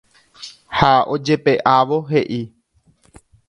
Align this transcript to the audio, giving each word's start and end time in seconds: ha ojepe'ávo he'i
ha 0.77 0.93
ojepe'ávo 1.15 1.99
he'i 2.13 2.41